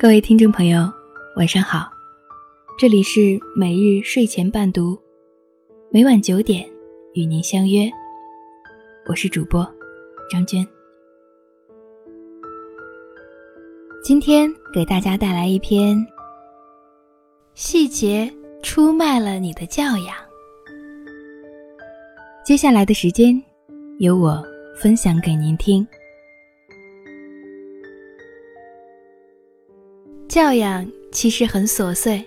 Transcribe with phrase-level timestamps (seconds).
[0.00, 0.88] 各位听众朋友，
[1.34, 1.90] 晚上好，
[2.78, 4.96] 这里是每日睡前伴读，
[5.90, 6.64] 每晚九点
[7.14, 7.90] 与您相约，
[9.08, 9.68] 我是主播
[10.30, 10.64] 张娟。
[14.04, 15.98] 今天给大家带来一篇：
[17.54, 20.14] 细节出卖了你的教养。
[22.44, 23.42] 接下来的时间，
[23.98, 24.40] 由我
[24.76, 25.84] 分享给您听。
[30.38, 32.24] 教养其实很琐碎，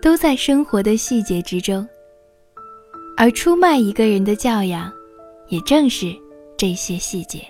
[0.00, 1.84] 都在生活的细节之中。
[3.16, 4.92] 而出卖一个人的教养，
[5.48, 6.14] 也正是
[6.56, 7.40] 这些细节。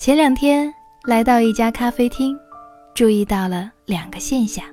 [0.00, 0.68] 前两天
[1.04, 2.36] 来到一家咖啡厅，
[2.92, 4.64] 注意到了两个现象：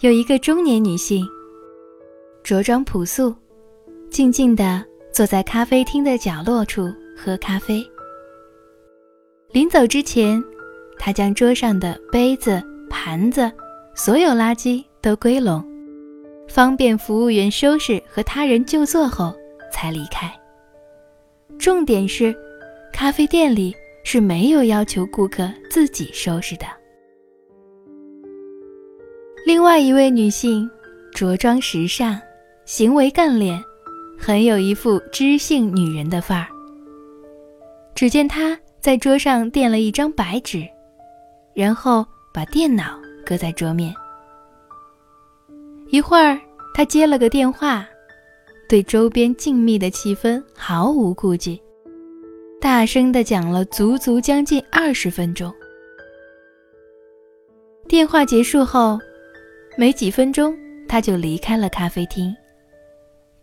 [0.00, 1.26] 有一个中年女性，
[2.44, 3.34] 着装朴素，
[4.10, 4.84] 静静地
[5.14, 7.82] 坐在咖啡厅的角落处喝咖啡。
[9.52, 10.40] 临走之前，
[10.96, 13.50] 他将桌上的杯子、盘子、
[13.96, 15.64] 所有垃圾都归拢，
[16.48, 19.34] 方便服务员收拾和他人就座后
[19.72, 20.32] 才离开。
[21.58, 22.32] 重点是，
[22.92, 26.66] 咖啡店里是没有要求顾客自己收拾的。
[29.44, 30.70] 另外一位女性，
[31.12, 32.20] 着装时尚，
[32.66, 33.60] 行为干练，
[34.16, 36.46] 很有一副知性女人的范儿。
[37.96, 38.56] 只见她。
[38.80, 40.66] 在桌上垫了一张白纸，
[41.54, 43.94] 然后把电脑搁在桌面。
[45.90, 46.40] 一会儿，
[46.74, 47.86] 他接了个电话，
[48.68, 51.60] 对周边静谧的气氛毫无顾忌，
[52.58, 55.52] 大声地讲了足足将近二十分钟。
[57.86, 58.98] 电话结束后，
[59.76, 60.56] 没几分钟
[60.88, 62.34] 他就离开了咖啡厅，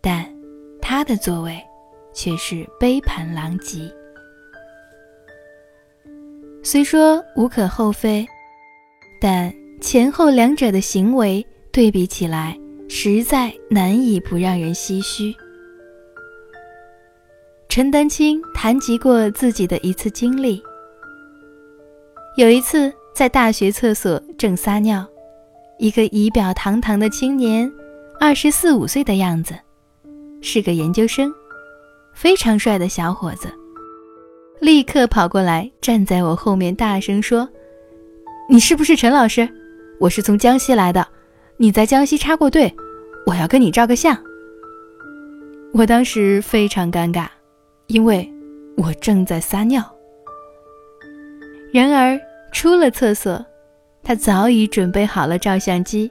[0.02, 0.26] 但
[0.82, 1.62] 他的座位
[2.12, 3.94] 却是杯盘狼藉。
[6.70, 8.28] 虽说无可厚非，
[9.22, 15.34] 但前后两者的行为对比起来，实在难以不让人唏嘘。
[17.70, 20.62] 陈丹青谈及过自己的一次经历：
[22.36, 25.08] 有一次在大学厕所正撒尿，
[25.80, 27.72] 一个仪表堂堂的青年，
[28.20, 29.56] 二十四五岁的样子，
[30.42, 31.34] 是个研究生，
[32.14, 33.48] 非常帅的小伙子。
[34.60, 37.48] 立刻跑过来，站在我后面，大声说
[38.50, 39.48] ：“你是不是陈老师？
[40.00, 41.08] 我是从江西来的，
[41.58, 42.74] 你在江西插过队，
[43.28, 44.18] 我要跟你照个相。”
[45.74, 47.28] 我当时非常尴尬，
[47.86, 48.28] 因为
[48.76, 49.84] 我正在撒尿。
[51.72, 52.20] 然而
[52.52, 53.46] 出了厕所，
[54.02, 56.10] 他早已准备好了照相机，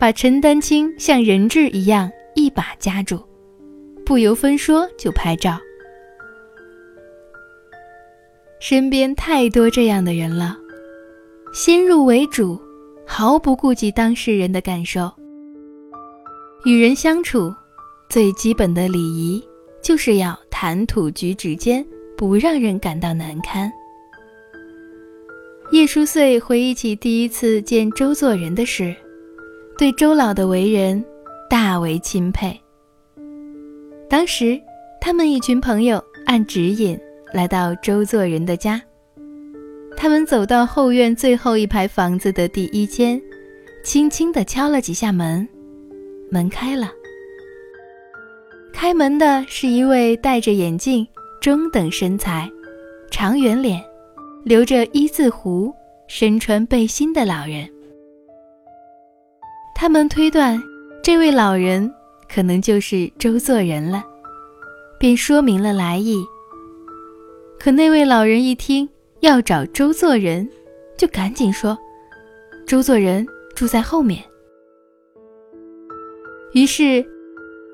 [0.00, 3.22] 把陈丹青像人质一样一把夹住，
[4.06, 5.58] 不由分说就拍照。
[8.58, 10.56] 身边太多这样的人了，
[11.52, 12.60] 先入为主，
[13.06, 15.12] 毫不顾及当事人的感受。
[16.64, 17.54] 与人相处，
[18.08, 19.42] 最基本的礼仪
[19.82, 23.70] 就是要谈吐举止间不让人感到难堪。
[25.70, 28.94] 叶舒穗回忆起第一次见周作人的事，
[29.76, 31.04] 对周老的为人
[31.50, 32.58] 大为钦佩。
[34.08, 34.60] 当时，
[35.00, 36.98] 他们一群朋友按指引。
[37.32, 38.80] 来到周作人的家，
[39.96, 43.20] 他们走到后院最后一排房子的第一间，
[43.84, 45.46] 轻轻地敲了几下门，
[46.30, 46.90] 门开了。
[48.72, 51.06] 开门的是一位戴着眼镜、
[51.40, 52.50] 中等身材、
[53.10, 53.82] 长圆脸、
[54.44, 55.74] 留着一字胡、
[56.08, 57.68] 身穿背心的老人。
[59.74, 60.62] 他们推断，
[61.02, 61.92] 这位老人
[62.32, 64.04] 可能就是周作人了，
[64.98, 66.16] 便说明了来意。
[67.58, 68.88] 可那位老人一听
[69.20, 70.48] 要找周作人，
[70.96, 71.76] 就赶紧说
[72.66, 74.22] ：“周作人住在后面。”
[76.52, 77.04] 于是，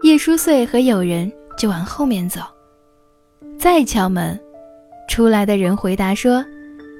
[0.03, 2.41] 叶舒穗和友人就往后面走。
[3.59, 4.39] 再敲门，
[5.09, 6.45] 出来的人回答说：“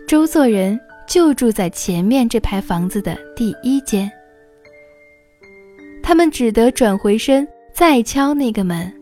[0.07, 0.79] 周作人
[1.09, 4.11] 就住在前面这排房子的第一间。”
[6.03, 8.93] 他们只得转回身再敲那个门，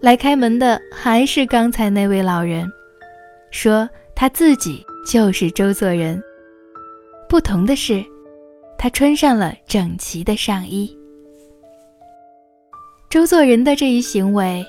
[0.00, 2.70] 来开门的还是刚才那位老人。
[3.52, 6.20] 说他自己就是周作人，
[7.28, 8.04] 不同的是，
[8.78, 10.90] 他穿上了整齐的上衣。
[13.10, 14.64] 周作人的这一行为，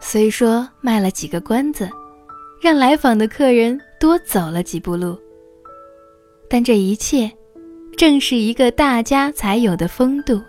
[0.00, 1.88] 虽说卖了几个关子，
[2.60, 5.18] 让来访的客人多走了几步路，
[6.48, 7.30] 但这一切，
[7.96, 10.40] 正是一个大家才有的风度。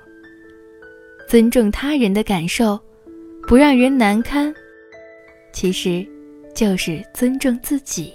[1.26, 2.78] 尊重他人的感受，
[3.48, 4.54] 不让人难堪，
[5.54, 6.06] 其实。
[6.54, 8.14] 就是尊重自己。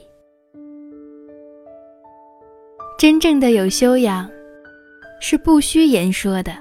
[2.99, 4.31] 真正的有修养，
[5.21, 6.53] 是不需言说的。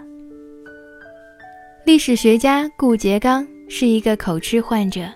[1.86, 5.08] 历史学家顾颉刚是一个口吃患者，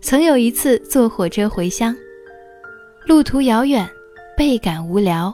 [0.00, 1.94] 曾有一次坐火车回乡，
[3.06, 3.88] 路途遥远，
[4.36, 5.32] 倍感无聊，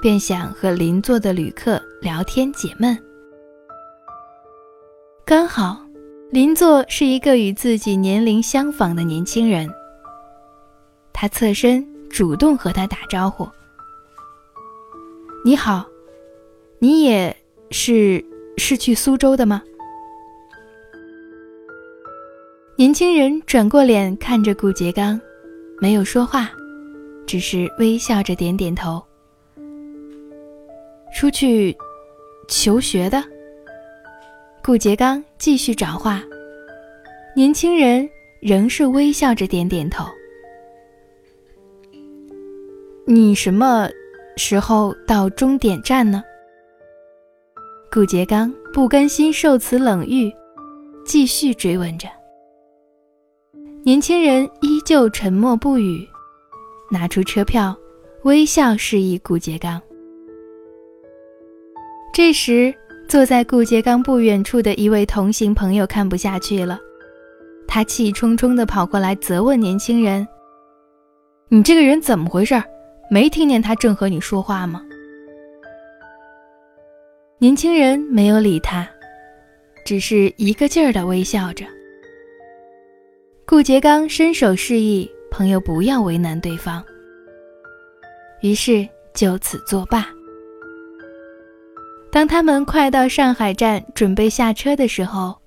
[0.00, 2.96] 便想和邻座的旅客聊天解闷。
[5.26, 5.84] 刚好，
[6.30, 9.68] 邻座是一个与自己年龄相仿的年轻人，
[11.12, 13.48] 他侧身主动和他打招呼
[15.44, 15.84] ：“你好，
[16.78, 17.36] 你也
[17.70, 18.24] 是？”
[18.62, 19.62] 是去苏州的吗？
[22.76, 25.18] 年轻人转过脸看着顾颉刚，
[25.80, 26.50] 没有说话，
[27.26, 29.02] 只是微笑着点点头。
[31.14, 31.74] 出去
[32.48, 33.24] 求学的。
[34.62, 36.22] 顾颉刚继续找话，
[37.34, 38.08] 年轻人
[38.40, 40.04] 仍是微笑着点点头。
[43.06, 43.88] 你什么
[44.36, 46.22] 时候到终点站呢？
[47.90, 50.30] 顾颉刚不甘心受此冷遇，
[51.04, 52.06] 继续追问着。
[53.82, 56.06] 年轻人依旧沉默不语，
[56.90, 57.74] 拿出车票，
[58.24, 59.80] 微笑示意顾颉刚。
[62.12, 62.72] 这时，
[63.10, 66.78] 坐在顾颉刚不远处的一位同行朋友看不下去了，
[67.66, 70.24] 他气冲冲地跑过来责问年轻人
[71.50, 72.54] ：“你这个人怎么回事？
[73.10, 74.80] 没听见他正和你说话吗？”
[77.38, 78.88] 年轻人没有理他，
[79.84, 81.66] 只是一个劲儿地微笑着。
[83.44, 86.80] 顾颉刚伸手示意朋友不要为难对方，
[88.40, 90.06] 于是就此作罢。
[92.12, 95.40] 当他们快到上海站准备下车的时候，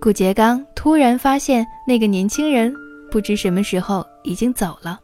[0.00, 2.74] 顾颉刚突然发现那个年轻人
[3.10, 4.98] 不知什么时候已经走了，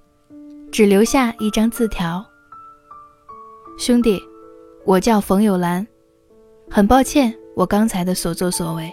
[0.73, 2.25] 只留下一张字条
[3.79, 4.19] ：“兄弟，
[4.87, 5.87] 我叫冯友兰。”
[6.71, 8.93] 很抱歉，我刚才的所作所为。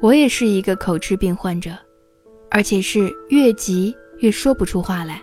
[0.00, 1.72] 我也是一个口吃病患者，
[2.50, 5.20] 而且是越急越说不出话来。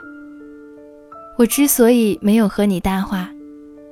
[1.38, 3.31] 我之所以没有和你搭话，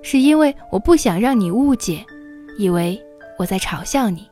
[0.02, 2.06] 是因为我不想让你误解，
[2.58, 3.00] 以为
[3.38, 4.28] 我在嘲笑你。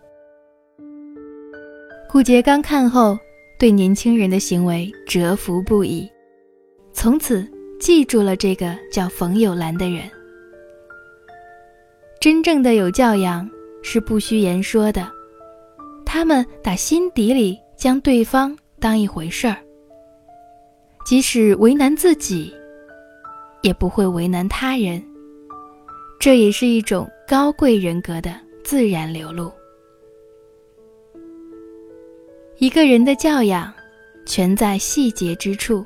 [2.10, 3.18] 顾颉刚看后，
[3.60, 6.10] 对年轻人的行为折服不已，
[6.94, 7.46] 从此
[7.80, 10.10] 记住了这个叫冯友兰的人。
[12.19, 13.48] 真正的有教养
[13.84, 15.12] 是不需言说的，
[16.06, 19.58] 他们打心底里将对方当一回事儿，
[21.06, 22.52] 即使为难自己，
[23.62, 25.04] 也不会为难他人。
[26.19, 29.52] 这也是一种高贵人格的自然流露。
[32.58, 33.74] 一个人的教养，
[34.25, 35.86] 全在细节之处。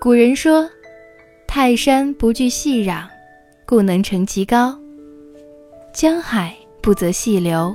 [0.00, 0.68] 古人说
[1.46, 3.06] ：“泰山不惧细壤。”
[3.66, 4.76] 故能成其高，
[5.94, 7.72] 江海不择细流，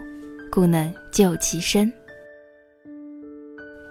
[0.52, 1.90] 故能就其深。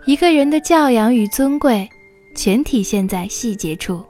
[0.05, 1.89] 一个人的教养与尊贵，
[2.37, 4.05] 全体现在细节处。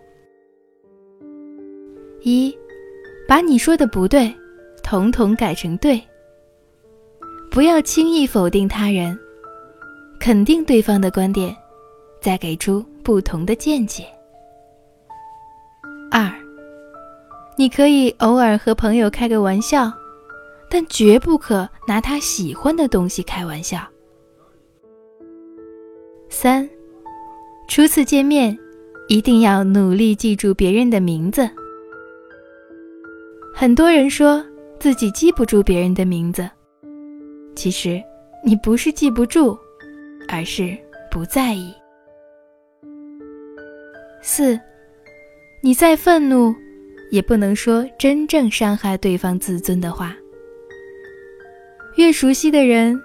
[2.25, 2.57] 一，
[3.29, 4.35] 把你说的不对，
[4.83, 6.03] 统统改成对。
[7.51, 9.17] 不要轻易否定他人，
[10.19, 11.55] 肯定对方的观点，
[12.23, 14.07] 再给出不同的见解。
[16.11, 16.33] 二。
[17.57, 19.93] 你可以偶尔和朋友开个玩笑，
[20.69, 23.79] 但绝不可拿他喜欢的东西开玩笑。
[26.31, 26.69] 三，
[27.69, 28.59] 初次见面，
[29.09, 31.49] 一定要努力记住别人的名字。
[33.57, 34.45] 很多人说
[34.81, 36.51] 自己记不住别人的名字，
[37.55, 38.03] 其实
[38.45, 39.57] 你不是记不住，
[40.29, 40.77] 而是
[41.09, 41.73] 不在意。
[44.21, 44.59] 四，
[45.63, 46.55] 你再愤怒。
[47.11, 50.17] 也不能说真正伤害对方自尊的话。
[51.95, 53.01] 越熟悉的人，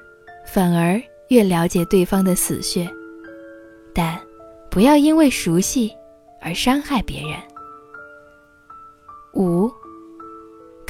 [0.47, 2.89] 反而越了解对方的死穴，
[3.93, 4.19] 但
[4.71, 5.91] 不要因为熟悉
[6.41, 7.37] 而伤害别人。
[9.35, 9.69] 五，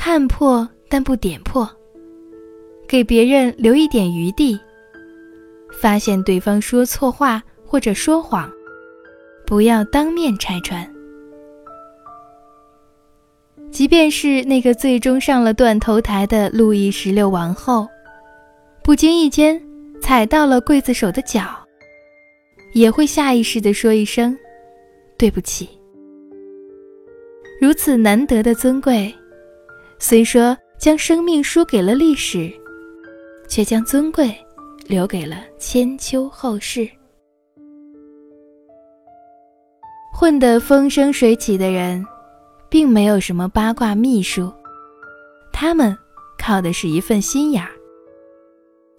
[0.01, 1.69] 看破但不点破，
[2.87, 4.57] 给别人留一点余地。
[5.81, 8.49] 发现对方说错话或者说谎，
[9.45, 10.89] 不要当面拆穿。
[13.71, 17.85] 即便是那个最终上了断头台的路易十六王后，
[18.81, 19.61] 不经意间
[20.01, 21.43] 踩到了刽子手的脚，
[22.71, 24.35] 也会下意识地说一声
[25.19, 25.67] “对不起”。
[27.59, 29.13] 如此难得的尊贵，
[30.01, 32.49] 虽说将生命输给了历史，
[33.49, 34.33] 却将尊贵
[34.87, 36.89] 留给了千秋后世。
[40.13, 42.03] 混得风生水起的人，
[42.69, 44.51] 并没有什么八卦秘术，
[45.51, 45.95] 他们
[46.37, 47.69] 靠的是一份心眼儿。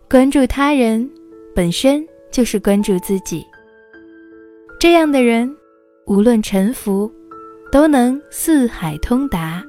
[0.09, 1.11] 关注他人，
[1.55, 3.45] 本身就是关注自己。
[4.79, 5.55] 这样的人，
[6.07, 7.11] 无论沉浮，
[7.73, 9.63] 都能四海通达，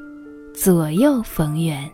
[0.53, 1.89] 左右逢源。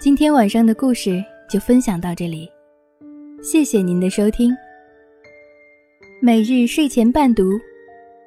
[0.00, 2.50] 今天晚上的故事就分享到这里，
[3.42, 4.52] 谢谢您的收听。
[6.20, 7.52] 每日睡前伴读，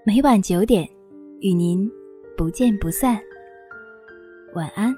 [0.06, 0.88] 每晚九点，
[1.41, 1.89] 与您
[2.38, 3.20] 不见不散。
[4.53, 4.96] 晚安。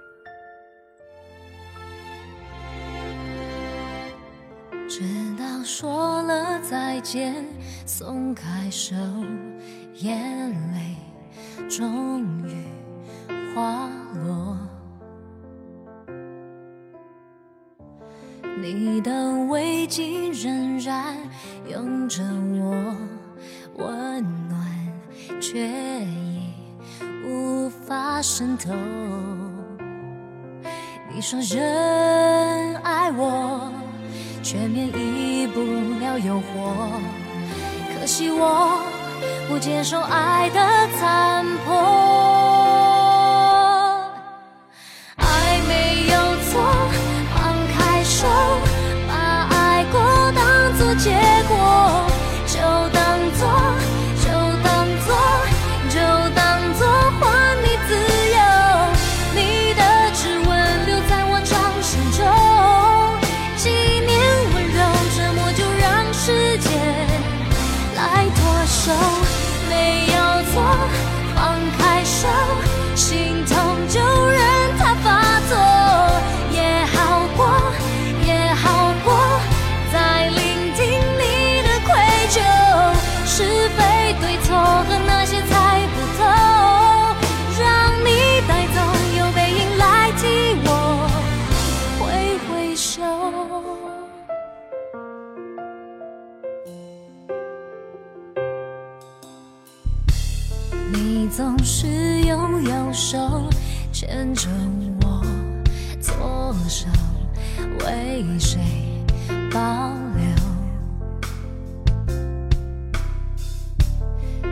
[4.88, 5.02] 直
[5.38, 7.34] 到说了再见，
[7.86, 8.96] 松开手，
[9.96, 10.96] 眼泪
[11.68, 12.54] 终于
[13.54, 13.90] 滑
[14.24, 14.58] 落。
[18.62, 21.16] 你的围巾仍然
[21.70, 22.96] 拥着我，
[23.78, 24.60] 温暖
[25.42, 25.68] 却
[26.06, 26.42] 已
[27.26, 28.74] 无法渗透。
[31.14, 33.72] 你说人爱我，
[34.44, 35.62] 却免疫不
[36.00, 36.76] 了诱惑。
[37.94, 38.84] 可惜我
[39.48, 40.60] 不接受爱的
[41.00, 42.39] 残破。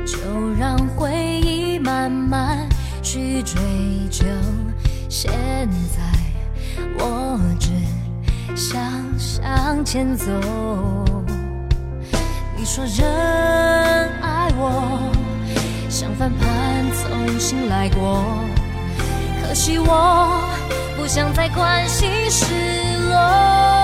[0.07, 0.17] 就
[0.57, 2.65] 让回忆慢慢
[3.03, 3.59] 去追
[4.09, 4.25] 究。
[5.09, 5.29] 现
[5.93, 6.01] 在
[6.97, 7.69] 我只
[8.55, 8.81] 想
[9.17, 10.31] 向前走。
[12.55, 13.05] 你说人
[14.21, 15.11] 爱我。
[15.89, 18.23] 像翻盘重新来过，
[19.41, 20.41] 可惜我
[20.95, 22.45] 不想再关心失
[23.09, 23.76] 落。